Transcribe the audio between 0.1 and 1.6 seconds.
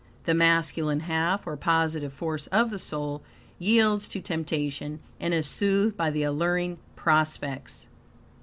The masculine half, or